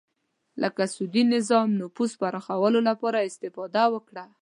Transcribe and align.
لکه 0.61 0.83
سعودي 0.95 1.23
نظام 1.35 1.67
نفوذ 1.81 2.11
پراخولو 2.21 2.79
لپاره 2.89 3.19
استفاده 3.29 3.83
وکړه 3.93 4.23